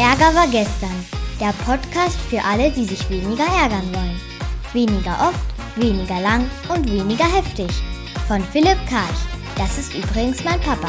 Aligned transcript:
Ärger 0.00 0.34
war 0.34 0.46
gestern. 0.46 1.04
Der 1.38 1.52
Podcast 1.66 2.18
für 2.30 2.42
alle, 2.42 2.70
die 2.70 2.86
sich 2.86 3.10
weniger 3.10 3.44
ärgern 3.44 3.86
wollen. 3.92 4.18
Weniger 4.72 5.12
oft, 5.28 5.44
weniger 5.76 6.18
lang 6.22 6.50
und 6.74 6.90
weniger 6.90 7.26
heftig. 7.26 7.68
Von 8.26 8.40
Philipp 8.40 8.78
Karch. 8.88 9.20
Das 9.58 9.76
ist 9.76 9.94
übrigens 9.94 10.42
mein 10.42 10.58
Papa. 10.60 10.88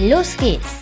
Los 0.00 0.34
geht's! 0.38 0.76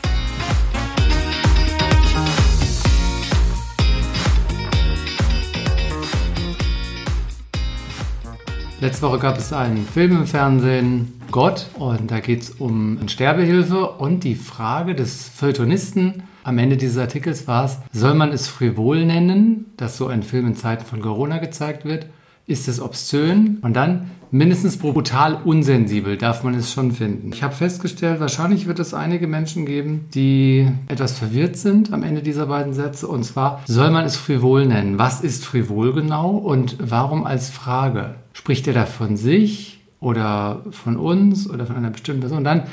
Letzte 8.80 9.03
Woche 9.03 9.19
gab 9.19 9.39
es 9.39 9.53
einen 9.53 9.85
Film 9.89 10.19
im 10.19 10.27
Fernsehen, 10.29 11.16
Gott, 11.30 11.66
und 11.79 12.11
da 12.11 12.20
geht 12.20 12.43
es 12.43 12.50
um 12.50 12.98
Sterbehilfe 13.08 13.90
und 13.90 14.25
die 14.25 14.34
Frage 14.34 14.94
des 14.94 15.29
Feuilletonisten 15.29 16.22
am 16.44 16.58
Ende 16.58 16.76
dieses 16.76 16.98
Artikels 16.98 17.48
war 17.48 17.64
es, 17.64 17.79
soll 17.93 18.14
man 18.14 18.30
es 18.30 18.46
frivol 18.46 19.04
nennen, 19.04 19.67
dass 19.76 19.96
so 19.96 20.07
ein 20.07 20.22
Film 20.22 20.46
in 20.46 20.54
Zeiten 20.54 20.84
von 20.84 21.03
Corona 21.03 21.39
gezeigt 21.39 21.84
wird? 21.84 22.07
Ist 22.46 22.68
es 22.68 22.81
obszön? 22.81 23.58
Und 23.62 23.75
dann 23.75 24.12
mindestens 24.31 24.76
brutal 24.76 25.40
unsensibel 25.44 26.17
darf 26.17 26.44
man 26.44 26.54
es 26.54 26.72
schon 26.72 26.93
finden. 26.93 27.32
Ich 27.32 27.43
habe 27.43 27.53
festgestellt, 27.53 28.20
wahrscheinlich 28.20 28.68
wird 28.68 28.79
es 28.79 28.95
einige 28.95 29.26
Menschen 29.26 29.67
geben, 29.67 30.06
die 30.14 30.68
etwas 30.86 31.18
verwirrt 31.18 31.56
sind 31.56 31.93
am 31.93 32.05
Ende 32.05 32.22
dieser 32.22 32.47
beiden 32.47 32.72
Sätze. 32.72 33.08
Und 33.08 33.25
zwar, 33.25 33.62
soll 33.67 33.91
man 33.91 34.05
es 34.05 34.17
frivol 34.17 34.67
nennen? 34.67 35.00
Was 35.00 35.22
ist 35.22 35.45
frivol 35.45 35.92
genau 35.92 36.31
und 36.36 36.77
warum 36.78 37.27
als 37.27 37.50
Frage? 37.50 38.14
Spricht 38.33 38.69
er 38.69 38.75
da 38.75 38.86
von 38.86 39.17
sich 39.17 39.75
oder 40.00 40.62
von 40.70 40.97
uns 40.97 41.48
oder 41.48 41.67
von 41.67 41.77
einer 41.77 41.91
bestimmten 41.91 42.20
Person? 42.20 42.45
Dann 42.45 42.64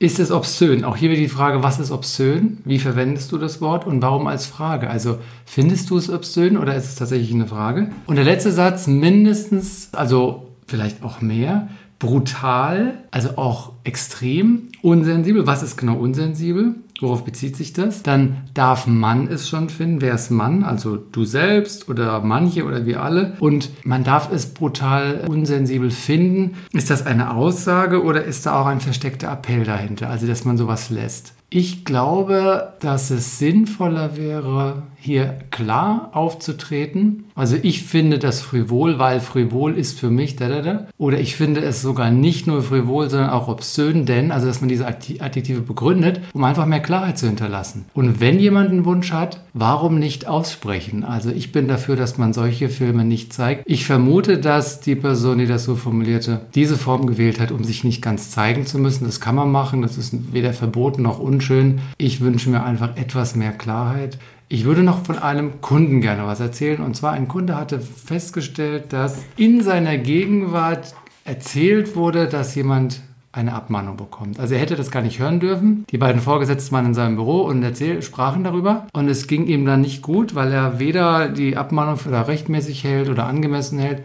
ist 0.00 0.20
es 0.20 0.30
obszön? 0.30 0.84
Auch 0.84 0.96
hier 0.96 1.10
wieder 1.10 1.20
die 1.20 1.28
Frage, 1.28 1.62
was 1.62 1.80
ist 1.80 1.90
obszön? 1.90 2.58
Wie 2.64 2.78
verwendest 2.78 3.32
du 3.32 3.38
das 3.38 3.60
Wort 3.60 3.86
und 3.86 4.00
warum 4.00 4.28
als 4.28 4.46
Frage? 4.46 4.88
Also 4.88 5.18
findest 5.44 5.90
du 5.90 5.96
es 5.96 6.08
obszön 6.08 6.56
oder 6.56 6.76
ist 6.76 6.84
es 6.84 6.94
tatsächlich 6.94 7.34
eine 7.34 7.46
Frage? 7.46 7.90
Und 8.06 8.16
der 8.16 8.24
letzte 8.24 8.52
Satz, 8.52 8.86
mindestens, 8.86 9.88
also 9.92 10.46
vielleicht 10.66 11.02
auch 11.02 11.20
mehr, 11.20 11.68
brutal, 11.98 13.02
also 13.10 13.30
auch 13.36 13.72
extrem, 13.82 14.68
unsensibel. 14.82 15.48
Was 15.48 15.64
ist 15.64 15.76
genau 15.76 15.96
unsensibel? 15.96 16.76
Worauf 17.00 17.24
bezieht 17.24 17.56
sich 17.56 17.72
das? 17.72 18.02
Dann 18.02 18.48
darf 18.54 18.88
man 18.88 19.28
es 19.28 19.48
schon 19.48 19.68
finden. 19.68 20.00
Wer 20.00 20.14
ist 20.14 20.30
Mann? 20.30 20.64
Also 20.64 20.96
du 20.96 21.24
selbst 21.24 21.88
oder 21.88 22.20
manche 22.20 22.64
oder 22.64 22.86
wir 22.86 23.02
alle. 23.02 23.34
Und 23.38 23.70
man 23.84 24.02
darf 24.02 24.32
es 24.32 24.52
brutal 24.52 25.24
unsensibel 25.28 25.92
finden. 25.92 26.56
Ist 26.72 26.90
das 26.90 27.06
eine 27.06 27.34
Aussage 27.34 28.02
oder 28.02 28.24
ist 28.24 28.46
da 28.46 28.60
auch 28.60 28.66
ein 28.66 28.80
versteckter 28.80 29.30
Appell 29.30 29.64
dahinter? 29.64 30.10
Also, 30.10 30.26
dass 30.26 30.44
man 30.44 30.58
sowas 30.58 30.90
lässt. 30.90 31.34
Ich 31.50 31.86
glaube, 31.86 32.74
dass 32.80 33.10
es 33.10 33.38
sinnvoller 33.38 34.18
wäre, 34.18 34.82
hier 35.00 35.38
klar 35.50 36.10
aufzutreten. 36.12 37.24
Also 37.34 37.56
ich 37.62 37.84
finde 37.84 38.18
das 38.18 38.40
frivol, 38.40 38.98
weil 38.98 39.20
frivol 39.20 39.78
ist 39.78 39.98
für 39.98 40.10
mich 40.10 40.36
da, 40.36 40.48
da, 40.48 40.60
da. 40.60 40.86
Oder 40.98 41.20
ich 41.20 41.36
finde 41.36 41.60
es 41.60 41.80
sogar 41.80 42.10
nicht 42.10 42.46
nur 42.46 42.62
frivol, 42.62 43.08
sondern 43.08 43.30
auch 43.30 43.48
obszön, 43.48 44.04
denn, 44.06 44.32
also 44.32 44.46
dass 44.46 44.60
man 44.60 44.68
diese 44.68 44.86
Adjektive 44.86 45.60
begründet, 45.60 46.20
um 46.34 46.44
einfach 46.44 46.66
mehr 46.66 46.80
Klarheit 46.80 47.16
zu 47.16 47.26
hinterlassen. 47.26 47.86
Und 47.94 48.20
wenn 48.20 48.40
jemand 48.40 48.70
einen 48.70 48.84
Wunsch 48.84 49.12
hat, 49.12 49.40
warum 49.54 49.98
nicht 49.98 50.26
aussprechen? 50.26 51.04
Also 51.04 51.30
ich 51.30 51.52
bin 51.52 51.68
dafür, 51.68 51.96
dass 51.96 52.18
man 52.18 52.32
solche 52.32 52.68
Filme 52.68 53.04
nicht 53.04 53.32
zeigt. 53.32 53.62
Ich 53.66 53.86
vermute, 53.86 54.38
dass 54.38 54.80
die 54.80 54.96
Person, 54.96 55.38
die 55.38 55.46
das 55.46 55.64
so 55.64 55.76
formulierte, 55.76 56.40
diese 56.54 56.76
Form 56.76 57.06
gewählt 57.06 57.40
hat, 57.40 57.52
um 57.52 57.64
sich 57.64 57.84
nicht 57.84 58.02
ganz 58.02 58.32
zeigen 58.32 58.66
zu 58.66 58.78
müssen. 58.78 59.06
Das 59.06 59.20
kann 59.20 59.36
man 59.36 59.50
machen, 59.50 59.82
das 59.82 59.96
ist 59.96 60.32
weder 60.32 60.52
verboten 60.52 61.02
noch 61.02 61.20
unschön. 61.38 61.80
Ich 61.98 62.20
wünsche 62.20 62.50
mir 62.50 62.64
einfach 62.64 62.96
etwas 62.96 63.36
mehr 63.36 63.52
Klarheit. 63.52 64.18
Ich 64.48 64.64
würde 64.64 64.82
noch 64.82 65.04
von 65.04 65.18
einem 65.18 65.60
Kunden 65.60 66.00
gerne 66.00 66.26
was 66.26 66.40
erzählen. 66.40 66.80
Und 66.80 66.96
zwar 66.96 67.12
ein 67.12 67.28
Kunde 67.28 67.54
hatte 67.54 67.78
festgestellt, 67.78 68.92
dass 68.92 69.22
in 69.36 69.62
seiner 69.62 69.98
Gegenwart 69.98 70.94
erzählt 71.24 71.94
wurde, 71.94 72.26
dass 72.26 72.56
jemand 72.56 73.02
eine 73.30 73.52
Abmahnung 73.52 73.96
bekommt. 73.96 74.40
Also 74.40 74.54
er 74.54 74.60
hätte 74.60 74.74
das 74.74 74.90
gar 74.90 75.02
nicht 75.02 75.20
hören 75.20 75.38
dürfen. 75.38 75.84
Die 75.90 75.98
beiden 75.98 76.20
Vorgesetzten 76.20 76.74
waren 76.74 76.86
in 76.86 76.94
seinem 76.94 77.14
Büro 77.14 77.42
und 77.42 77.62
erzähl, 77.62 78.02
sprachen 78.02 78.42
darüber. 78.42 78.88
Und 78.92 79.08
es 79.08 79.28
ging 79.28 79.46
ihm 79.46 79.64
dann 79.64 79.82
nicht 79.82 80.02
gut, 80.02 80.34
weil 80.34 80.50
er 80.50 80.80
weder 80.80 81.28
die 81.28 81.56
Abmahnung 81.56 81.98
für 81.98 82.10
rechtmäßig 82.10 82.82
hält 82.82 83.08
oder 83.10 83.26
angemessen 83.26 83.78
hält, 83.78 84.02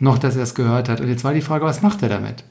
noch 0.00 0.18
dass 0.18 0.34
er 0.34 0.42
es 0.42 0.56
gehört 0.56 0.88
hat. 0.88 1.00
Und 1.00 1.08
jetzt 1.08 1.22
war 1.22 1.32
die 1.32 1.42
Frage, 1.42 1.64
was 1.64 1.82
macht 1.82 2.02
er 2.02 2.08
damit? 2.08 2.42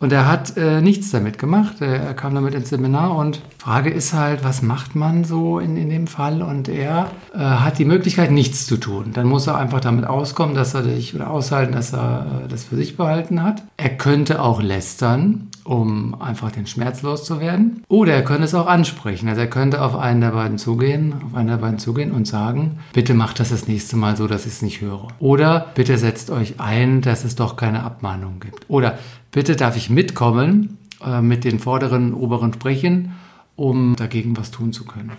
Und 0.00 0.12
er 0.12 0.26
hat 0.26 0.56
äh, 0.56 0.80
nichts 0.80 1.10
damit 1.10 1.38
gemacht. 1.38 1.82
Er 1.82 2.14
kam 2.14 2.34
damit 2.34 2.54
ins 2.54 2.70
Seminar 2.70 3.14
und 3.14 3.42
Frage 3.58 3.90
ist 3.90 4.14
halt, 4.14 4.42
was 4.42 4.62
macht 4.62 4.96
man 4.96 5.24
so 5.24 5.58
in, 5.58 5.76
in 5.76 5.90
dem 5.90 6.06
Fall? 6.06 6.40
Und 6.40 6.70
er 6.70 7.10
äh, 7.34 7.38
hat 7.38 7.78
die 7.78 7.84
Möglichkeit, 7.84 8.30
nichts 8.30 8.66
zu 8.66 8.78
tun. 8.78 9.10
Dann 9.12 9.26
muss 9.26 9.46
er 9.46 9.58
einfach 9.58 9.80
damit 9.80 10.06
auskommen, 10.06 10.54
dass 10.54 10.72
er 10.72 10.84
sich 10.84 11.14
oder 11.14 11.30
aushalten, 11.30 11.74
dass 11.74 11.92
er 11.92 12.44
äh, 12.44 12.48
das 12.48 12.64
für 12.64 12.76
sich 12.76 12.96
behalten 12.96 13.42
hat. 13.42 13.62
Er 13.82 13.96
könnte 13.96 14.42
auch 14.42 14.60
lästern, 14.60 15.48
um 15.64 16.20
einfach 16.20 16.52
den 16.52 16.66
Schmerz 16.66 17.00
loszuwerden. 17.00 17.82
Oder 17.88 18.12
er 18.12 18.22
könnte 18.22 18.44
es 18.44 18.54
auch 18.54 18.66
ansprechen. 18.66 19.26
Also 19.26 19.40
er 19.40 19.46
könnte 19.46 19.80
auf 19.80 19.96
einen 19.96 20.20
der 20.20 20.32
beiden 20.32 20.58
zugehen, 20.58 21.14
auf 21.24 21.34
einen 21.34 21.48
der 21.48 21.56
beiden 21.56 21.78
zugehen 21.78 22.12
und 22.12 22.26
sagen, 22.26 22.80
bitte 22.92 23.14
macht 23.14 23.40
das 23.40 23.48
das 23.48 23.68
nächste 23.68 23.96
Mal 23.96 24.18
so, 24.18 24.26
dass 24.26 24.44
ich 24.44 24.52
es 24.52 24.60
nicht 24.60 24.82
höre. 24.82 25.08
Oder 25.18 25.68
bitte 25.74 25.96
setzt 25.96 26.28
euch 26.28 26.60
ein, 26.60 27.00
dass 27.00 27.24
es 27.24 27.36
doch 27.36 27.56
keine 27.56 27.82
Abmahnung 27.82 28.40
gibt. 28.40 28.68
Oder 28.68 28.98
bitte 29.32 29.56
darf 29.56 29.78
ich 29.78 29.88
mitkommen 29.88 30.76
äh, 31.02 31.22
mit 31.22 31.44
den 31.44 31.58
vorderen, 31.58 32.12
oberen 32.12 32.52
sprechen, 32.52 33.12
um 33.56 33.96
dagegen 33.96 34.36
was 34.36 34.50
tun 34.50 34.74
zu 34.74 34.84
können. 34.84 35.12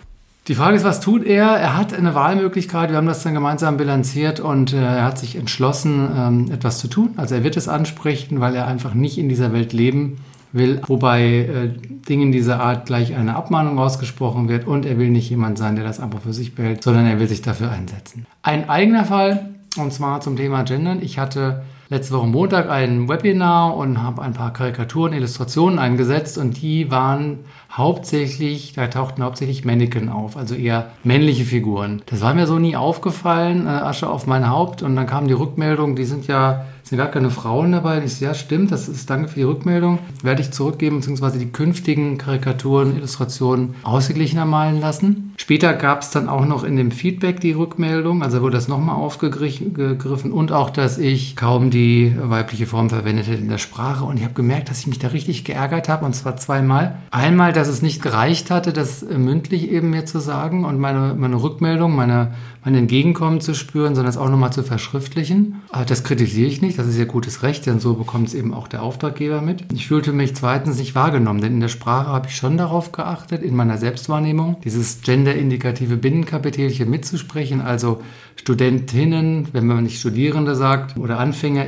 Die 0.51 0.55
Frage 0.55 0.75
ist, 0.75 0.83
was 0.83 0.99
tut 0.99 1.23
er? 1.23 1.45
Er 1.45 1.77
hat 1.77 1.93
eine 1.93 2.13
Wahlmöglichkeit. 2.13 2.89
Wir 2.89 2.97
haben 2.97 3.07
das 3.07 3.23
dann 3.23 3.33
gemeinsam 3.33 3.77
bilanziert 3.77 4.41
und 4.41 4.73
äh, 4.73 4.83
er 4.83 5.05
hat 5.05 5.17
sich 5.17 5.37
entschlossen, 5.37 6.09
ähm, 6.13 6.51
etwas 6.51 6.79
zu 6.79 6.89
tun. 6.89 7.11
Also 7.15 7.35
er 7.35 7.45
wird 7.45 7.55
es 7.55 7.69
ansprechen, 7.69 8.41
weil 8.41 8.53
er 8.55 8.67
einfach 8.67 8.93
nicht 8.93 9.17
in 9.17 9.29
dieser 9.29 9.53
Welt 9.53 9.71
leben 9.71 10.17
will, 10.51 10.81
wobei 10.87 11.23
äh, 11.23 11.69
Dingen 12.09 12.33
dieser 12.33 12.59
Art 12.59 12.85
gleich 12.85 13.15
eine 13.15 13.37
Abmahnung 13.37 13.79
ausgesprochen 13.79 14.49
wird 14.49 14.67
und 14.67 14.85
er 14.85 14.97
will 14.97 15.09
nicht 15.09 15.29
jemand 15.29 15.57
sein, 15.57 15.77
der 15.77 15.85
das 15.85 16.01
einfach 16.01 16.19
für 16.19 16.33
sich 16.33 16.53
behält, 16.53 16.83
sondern 16.83 17.05
er 17.05 17.17
will 17.17 17.29
sich 17.29 17.41
dafür 17.41 17.71
einsetzen. 17.71 18.25
Ein 18.43 18.69
eigener 18.69 19.05
Fall, 19.05 19.51
und 19.77 19.93
zwar 19.93 20.19
zum 20.19 20.35
Thema 20.35 20.63
Gendern. 20.63 21.01
Ich 21.01 21.17
hatte 21.17 21.61
letzte 21.91 22.15
Woche 22.15 22.25
Montag 22.25 22.69
ein 22.69 23.09
Webinar 23.09 23.75
und 23.75 24.01
habe 24.01 24.21
ein 24.21 24.31
paar 24.31 24.53
Karikaturen, 24.53 25.11
Illustrationen 25.11 25.77
eingesetzt 25.77 26.37
und 26.37 26.61
die 26.61 26.89
waren 26.89 27.39
hauptsächlich, 27.69 28.71
da 28.71 28.87
tauchten 28.87 29.21
hauptsächlich 29.21 29.65
Mannequin 29.65 30.07
auf, 30.07 30.37
also 30.37 30.55
eher 30.55 30.91
männliche 31.03 31.43
Figuren. 31.43 32.01
Das 32.05 32.21
war 32.21 32.33
mir 32.33 32.47
so 32.47 32.59
nie 32.59 32.77
aufgefallen, 32.77 33.67
äh, 33.67 33.71
Asche 33.71 34.09
auf 34.09 34.25
mein 34.25 34.49
Haupt 34.49 34.83
und 34.83 34.95
dann 34.95 35.05
kam 35.05 35.27
die 35.27 35.33
Rückmeldung, 35.33 35.97
die 35.97 36.05
sind 36.05 36.27
ja 36.27 36.65
sind 36.91 36.97
gar 36.97 37.07
keine 37.07 37.29
Frauen 37.29 37.71
dabei. 37.71 38.03
Ich 38.03 38.15
so, 38.15 38.25
ja, 38.25 38.33
stimmt, 38.33 38.71
das 38.71 38.89
ist 38.89 39.09
danke 39.09 39.29
für 39.29 39.35
die 39.35 39.43
Rückmeldung. 39.43 39.99
Werde 40.23 40.41
ich 40.41 40.51
zurückgeben, 40.51 40.97
beziehungsweise 40.97 41.39
die 41.39 41.49
künftigen 41.49 42.17
Karikaturen, 42.17 42.97
Illustrationen 42.97 43.75
ausgeglichener 43.83 44.43
malen 44.43 44.81
lassen. 44.81 45.33
Später 45.37 45.73
gab 45.73 46.01
es 46.01 46.11
dann 46.11 46.27
auch 46.27 46.45
noch 46.45 46.65
in 46.65 46.75
dem 46.75 46.91
Feedback 46.91 47.39
die 47.39 47.53
Rückmeldung, 47.53 48.23
also 48.23 48.41
wurde 48.41 48.57
das 48.57 48.67
nochmal 48.67 48.97
aufgegriffen 48.97 50.33
und 50.33 50.51
auch, 50.51 50.69
dass 50.69 50.97
ich 50.97 51.37
kaum 51.37 51.69
die 51.69 51.80
weibliche 52.17 52.65
Form 52.65 52.89
verwendet 52.89 53.27
hätte 53.27 53.41
in 53.41 53.49
der 53.49 53.57
Sprache. 53.57 54.05
Und 54.05 54.17
ich 54.17 54.23
habe 54.23 54.33
gemerkt, 54.33 54.69
dass 54.69 54.79
ich 54.79 54.87
mich 54.87 54.99
da 54.99 55.09
richtig 55.09 55.43
geärgert 55.43 55.89
habe, 55.89 56.05
und 56.05 56.15
zwar 56.15 56.37
zweimal. 56.37 56.97
Einmal, 57.11 57.53
dass 57.53 57.67
es 57.67 57.81
nicht 57.81 58.01
gereicht 58.01 58.51
hatte, 58.51 58.73
das 58.73 59.03
mündlich 59.03 59.69
eben 59.69 59.89
mir 59.89 60.05
zu 60.05 60.19
sagen 60.19 60.65
und 60.65 60.79
meine, 60.79 61.15
meine 61.17 61.41
Rückmeldung, 61.41 61.95
meine 61.95 62.33
mein 62.63 62.75
Entgegenkommen 62.75 63.41
zu 63.41 63.55
spüren, 63.55 63.95
sondern 63.95 64.11
es 64.11 64.17
auch 64.17 64.29
nochmal 64.29 64.53
zu 64.53 64.63
verschriftlichen. 64.63 65.61
Das 65.87 66.03
kritisiere 66.03 66.47
ich 66.47 66.61
nicht, 66.61 66.77
das 66.77 66.87
ist 66.87 66.97
ja 66.97 67.05
gutes 67.05 67.41
Recht, 67.41 67.65
denn 67.65 67.79
so 67.79 67.95
bekommt 67.95 68.27
es 68.27 68.33
eben 68.33 68.53
auch 68.53 68.67
der 68.67 68.83
Auftraggeber 68.83 69.41
mit. 69.41 69.63
Ich 69.73 69.87
fühlte 69.87 70.13
mich 70.13 70.35
zweitens 70.35 70.77
nicht 70.77 70.93
wahrgenommen, 70.93 71.41
denn 71.41 71.53
in 71.53 71.59
der 71.59 71.69
Sprache 71.69 72.09
habe 72.09 72.27
ich 72.27 72.35
schon 72.35 72.57
darauf 72.57 72.91
geachtet, 72.91 73.41
in 73.41 73.55
meiner 73.55 73.77
Selbstwahrnehmung, 73.77 74.57
dieses 74.63 75.01
genderindikative 75.01 75.97
Binnenkapitelchen 75.97 76.89
mitzusprechen, 76.89 77.61
also 77.61 78.01
Studentinnen, 78.35 79.47
wenn 79.53 79.65
man 79.65 79.83
nicht 79.83 79.99
Studierende 79.99 80.55
sagt, 80.55 80.97
oder 80.97 81.19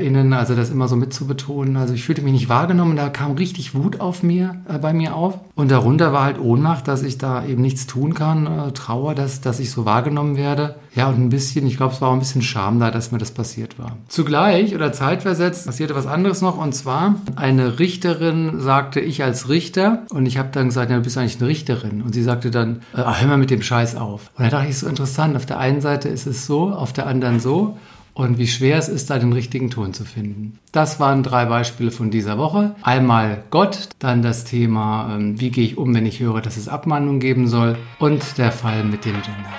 AnfängerInnen, 0.03 0.33
also 0.33 0.55
das 0.55 0.69
immer 0.69 0.87
so 0.87 0.95
mitzubetonen. 0.95 1.77
Also 1.77 1.93
ich 1.93 2.03
fühlte 2.03 2.21
mich 2.21 2.33
nicht 2.33 2.49
wahrgenommen, 2.49 2.95
da 2.95 3.09
kam 3.09 3.33
richtig 3.33 3.75
Wut 3.75 3.99
auf 3.99 4.23
mir, 4.23 4.61
äh, 4.67 4.77
bei 4.77 4.93
mir 4.93 5.15
auf. 5.15 5.39
Und 5.55 5.71
darunter 5.71 6.13
war 6.13 6.23
halt 6.23 6.39
Ohnmacht, 6.39 6.87
dass 6.87 7.03
ich 7.03 7.17
da 7.17 7.45
eben 7.45 7.61
nichts 7.61 7.87
tun 7.87 8.13
kann, 8.13 8.47
äh, 8.47 8.71
Trauer, 8.71 9.15
dass, 9.15 9.41
dass 9.41 9.59
ich 9.59 9.71
so 9.71 9.85
wahrgenommen 9.85 10.35
werde. 10.35 10.75
Ja, 10.95 11.09
und 11.09 11.19
ein 11.19 11.29
bisschen, 11.29 11.65
ich 11.65 11.77
glaube, 11.77 11.93
es 11.93 12.01
war 12.01 12.09
auch 12.09 12.13
ein 12.13 12.19
bisschen 12.19 12.41
Scham 12.41 12.79
da, 12.79 12.91
dass 12.91 13.11
mir 13.11 13.17
das 13.17 13.31
passiert 13.31 13.79
war. 13.79 13.97
Zugleich 14.07 14.75
oder 14.75 14.91
zeitversetzt 14.91 15.65
passierte 15.65 15.95
was 15.95 16.05
anderes 16.05 16.41
noch, 16.41 16.57
und 16.57 16.73
zwar 16.73 17.15
eine 17.35 17.79
Richterin 17.79 18.59
sagte, 18.59 18.99
ich 18.99 19.23
als 19.23 19.49
Richter, 19.49 20.03
und 20.11 20.25
ich 20.25 20.37
habe 20.37 20.49
dann 20.51 20.67
gesagt, 20.67 20.91
ja, 20.91 20.97
du 20.97 21.03
bist 21.03 21.17
eigentlich 21.17 21.39
eine 21.39 21.47
Richterin. 21.47 22.01
Und 22.01 22.13
sie 22.13 22.23
sagte 22.23 22.51
dann, 22.51 22.81
äh, 22.93 23.03
hör 23.03 23.27
mal 23.27 23.37
mit 23.37 23.49
dem 23.49 23.61
Scheiß 23.61 23.95
auf. 23.95 24.29
Und 24.37 24.45
da 24.45 24.49
dachte 24.49 24.69
ich, 24.69 24.77
so 24.77 24.87
interessant, 24.87 25.35
auf 25.35 25.45
der 25.45 25.59
einen 25.59 25.81
Seite 25.81 26.09
ist 26.09 26.27
es 26.27 26.45
so, 26.45 26.69
auf 26.69 26.93
der 26.93 27.07
anderen 27.07 27.39
so 27.39 27.77
und 28.13 28.37
wie 28.37 28.47
schwer 28.47 28.77
es 28.77 28.89
ist, 28.89 29.09
da 29.09 29.17
den 29.17 29.33
richtigen 29.33 29.69
Ton 29.69 29.93
zu 29.93 30.05
finden. 30.05 30.59
Das 30.71 30.99
waren 30.99 31.23
drei 31.23 31.45
Beispiele 31.45 31.91
von 31.91 32.11
dieser 32.11 32.37
Woche. 32.37 32.75
Einmal 32.83 33.43
Gott, 33.49 33.89
dann 33.99 34.21
das 34.21 34.43
Thema, 34.43 35.15
ähm, 35.15 35.39
wie 35.39 35.49
gehe 35.49 35.65
ich 35.65 35.77
um, 35.77 35.93
wenn 35.93 36.05
ich 36.05 36.19
höre, 36.19 36.41
dass 36.41 36.57
es 36.57 36.67
Abmahnung 36.67 37.19
geben 37.19 37.47
soll 37.47 37.77
und 37.99 38.37
der 38.37 38.51
Fall 38.51 38.83
mit 38.83 39.05
dem 39.05 39.13
Gender. 39.13 39.53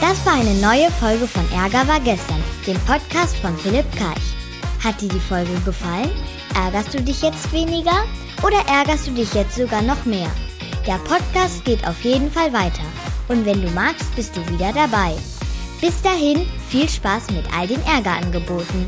Das 0.00 0.24
war 0.26 0.32
eine 0.32 0.54
neue 0.60 0.90
Folge 0.92 1.26
von 1.26 1.44
Ärger 1.52 1.86
war 1.86 2.00
gestern, 2.00 2.42
dem 2.66 2.78
Podcast 2.80 3.36
von 3.36 3.56
Philipp 3.58 3.84
Karch. 3.96 4.34
Hat 4.82 5.00
dir 5.00 5.08
die 5.08 5.20
Folge 5.20 5.52
gefallen? 5.64 6.10
Ärgerst 6.54 6.94
du 6.94 7.02
dich 7.02 7.22
jetzt 7.22 7.52
weniger 7.52 8.04
oder 8.42 8.58
ärgerst 8.66 9.06
du 9.06 9.12
dich 9.12 9.34
jetzt 9.34 9.56
sogar 9.56 9.82
noch 9.82 10.04
mehr? 10.06 10.30
Der 10.86 10.94
Podcast 10.94 11.64
geht 11.66 11.86
auf 11.86 12.02
jeden 12.02 12.30
Fall 12.30 12.52
weiter 12.52 12.82
und 13.30 13.46
wenn 13.46 13.62
du 13.62 13.70
magst, 13.70 14.14
bist 14.16 14.36
du 14.36 14.40
wieder 14.48 14.72
dabei. 14.72 15.14
Bis 15.80 16.02
dahin, 16.02 16.46
viel 16.68 16.88
Spaß 16.88 17.30
mit 17.30 17.44
all 17.56 17.68
den 17.68 17.80
Ärgerangeboten. 17.86 18.86